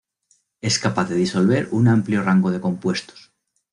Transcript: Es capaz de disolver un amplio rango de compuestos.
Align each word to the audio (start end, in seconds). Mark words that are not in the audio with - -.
Es 0.61 0.79
capaz 0.79 1.09
de 1.09 1.15
disolver 1.15 1.67
un 1.69 1.87
amplio 1.87 2.23
rango 2.23 2.49
de 2.49 2.59
compuestos. 2.59 3.31